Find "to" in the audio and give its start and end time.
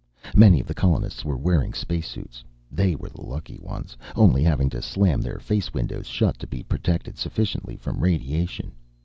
4.71-4.81, 6.39-6.47